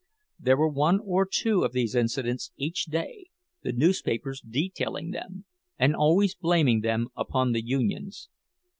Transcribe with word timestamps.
There 0.39 0.57
were 0.57 0.67
one 0.67 0.99
or 1.05 1.27
two 1.31 1.63
of 1.63 1.73
these 1.73 1.93
incidents 1.93 2.51
each 2.57 2.85
day, 2.85 3.27
the 3.61 3.71
newspapers 3.71 4.41
detailing 4.41 5.11
them, 5.11 5.45
and 5.77 5.95
always 5.95 6.33
blaming 6.33 6.79
them 6.81 7.09
upon 7.15 7.51
the 7.51 7.63
unions. 7.63 8.27